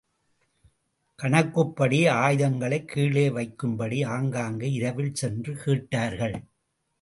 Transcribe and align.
கணக்குப்படி 1.15 1.99
ஆயுதங்களைக் 2.07 2.87
கீழே 2.87 3.29
வைக்கும்படி 3.29 4.05
ஆங்காங்கு 4.05 4.71
இரவில் 4.71 5.13
சென்று 5.13 5.55
கேட்டார்கள். 5.55 6.43